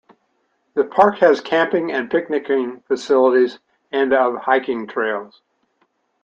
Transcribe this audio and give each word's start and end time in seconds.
The 0.73 0.83
park 0.83 1.19
has 1.19 1.41
camping 1.41 1.91
and 1.91 2.09
picnicking 2.09 2.79
facilities 2.87 3.59
and 3.91 4.11
of 4.15 4.35
hiking 4.37 4.87
trails. 4.87 5.43